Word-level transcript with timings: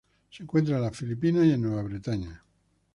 Se 0.31 0.41
encuentra 0.41 0.77
en 0.77 0.81
las 0.81 0.97
Filipinas 0.97 1.45
y 1.45 1.55
Nueva 1.59 1.83
Bretaña. 1.83 2.41